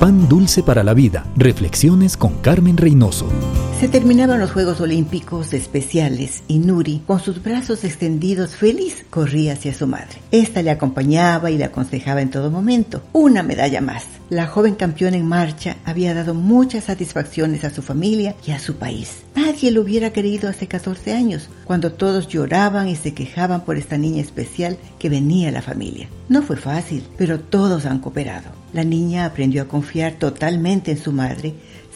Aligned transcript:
Pan 0.00 0.30
dulce 0.30 0.62
para 0.62 0.82
la 0.82 0.94
vida. 0.94 1.26
Reflexiones 1.36 2.16
con 2.16 2.38
Carmen 2.38 2.78
Reynoso. 2.78 3.28
Se 3.80 3.86
terminaban 3.86 4.40
los 4.40 4.50
Juegos 4.50 4.80
Olímpicos 4.80 5.52
especiales 5.52 6.42
y 6.48 6.58
Nuri, 6.58 7.02
con 7.06 7.20
sus 7.20 7.42
brazos 7.42 7.84
extendidos 7.84 8.56
feliz, 8.56 9.04
corría 9.10 9.52
hacia 9.52 9.74
su 9.74 9.86
madre. 9.86 10.22
Esta 10.30 10.62
le 10.62 10.70
acompañaba 10.70 11.50
y 11.50 11.58
le 11.58 11.64
aconsejaba 11.64 12.22
en 12.22 12.30
todo 12.30 12.50
momento. 12.50 13.02
Una 13.12 13.42
medalla 13.42 13.82
más. 13.82 14.04
La 14.30 14.46
joven 14.46 14.76
campeona 14.76 15.16
en 15.16 15.26
marcha 15.26 15.78
había 15.84 16.14
dado 16.14 16.34
muchas 16.34 16.84
satisfacciones 16.84 17.64
a 17.64 17.70
su 17.70 17.82
familia 17.82 18.36
y 18.46 18.52
a 18.52 18.60
su 18.60 18.76
país. 18.76 19.22
Nadie 19.34 19.72
lo 19.72 19.80
hubiera 19.80 20.12
querido 20.12 20.48
hace 20.48 20.68
14 20.68 21.12
años, 21.14 21.48
cuando 21.64 21.90
todos 21.90 22.28
lloraban 22.28 22.86
y 22.86 22.94
se 22.94 23.12
quejaban 23.12 23.64
por 23.64 23.76
esta 23.76 23.98
niña 23.98 24.22
especial 24.22 24.78
que 25.00 25.08
venía 25.08 25.48
a 25.48 25.52
la 25.52 25.62
familia. 25.62 26.08
No 26.28 26.42
fue 26.42 26.56
fácil, 26.56 27.02
pero 27.18 27.40
todos 27.40 27.86
han 27.86 27.98
cooperado. 27.98 28.50
La 28.72 28.84
niña 28.84 29.24
aprendió 29.24 29.62
a 29.62 29.68
confiar 29.68 30.12
totalmente 30.12 30.92
en 30.92 31.02
su 31.02 31.10
madre, 31.10 31.54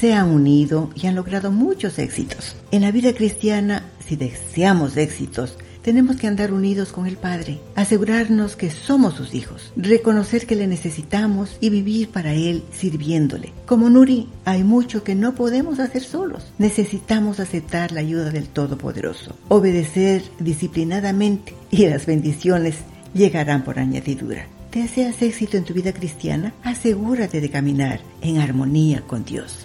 se 0.00 0.12
han 0.12 0.30
unido 0.30 0.90
y 0.96 1.06
han 1.06 1.14
logrado 1.14 1.52
muchos 1.52 2.00
éxitos. 2.00 2.56
En 2.72 2.82
la 2.82 2.90
vida 2.90 3.12
cristiana, 3.12 3.84
si 4.04 4.16
deseamos 4.16 4.96
éxitos, 4.96 5.56
tenemos 5.86 6.16
que 6.16 6.26
andar 6.26 6.52
unidos 6.52 6.90
con 6.90 7.06
el 7.06 7.16
Padre, 7.16 7.60
asegurarnos 7.76 8.56
que 8.56 8.72
somos 8.72 9.14
sus 9.14 9.36
hijos, 9.36 9.72
reconocer 9.76 10.44
que 10.44 10.56
le 10.56 10.66
necesitamos 10.66 11.56
y 11.60 11.70
vivir 11.70 12.08
para 12.08 12.32
Él 12.32 12.64
sirviéndole. 12.72 13.52
Como 13.66 13.88
Nuri, 13.88 14.28
hay 14.44 14.64
mucho 14.64 15.04
que 15.04 15.14
no 15.14 15.36
podemos 15.36 15.78
hacer 15.78 16.02
solos. 16.02 16.52
Necesitamos 16.58 17.38
aceptar 17.38 17.92
la 17.92 18.00
ayuda 18.00 18.30
del 18.30 18.48
Todopoderoso, 18.48 19.36
obedecer 19.46 20.24
disciplinadamente 20.40 21.54
y 21.70 21.86
las 21.86 22.04
bendiciones 22.04 22.78
llegarán 23.14 23.62
por 23.62 23.78
añadidura. 23.78 24.48
¿Deseas 24.72 25.22
éxito 25.22 25.56
en 25.56 25.62
tu 25.62 25.72
vida 25.72 25.92
cristiana? 25.92 26.52
Asegúrate 26.64 27.40
de 27.40 27.48
caminar 27.48 28.00
en 28.22 28.38
armonía 28.38 29.02
con 29.02 29.24
Dios. 29.24 29.64